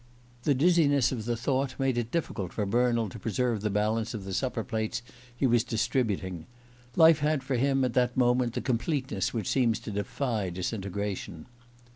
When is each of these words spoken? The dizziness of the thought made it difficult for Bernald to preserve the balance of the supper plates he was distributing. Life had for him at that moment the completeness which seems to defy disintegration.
The 0.45 0.55
dizziness 0.55 1.11
of 1.11 1.25
the 1.25 1.37
thought 1.37 1.75
made 1.77 1.95
it 1.95 2.09
difficult 2.09 2.53
for 2.53 2.65
Bernald 2.65 3.11
to 3.11 3.19
preserve 3.19 3.61
the 3.61 3.69
balance 3.69 4.15
of 4.15 4.25
the 4.25 4.33
supper 4.33 4.63
plates 4.63 5.03
he 5.37 5.45
was 5.45 5.63
distributing. 5.63 6.47
Life 6.95 7.19
had 7.19 7.43
for 7.43 7.53
him 7.55 7.83
at 7.85 7.93
that 7.93 8.17
moment 8.17 8.53
the 8.53 8.61
completeness 8.61 9.31
which 9.31 9.47
seems 9.47 9.79
to 9.81 9.91
defy 9.91 10.49
disintegration. 10.49 11.45